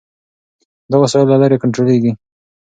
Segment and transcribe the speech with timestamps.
[0.91, 2.11] دا وسایل له لرې کنټرولېږي.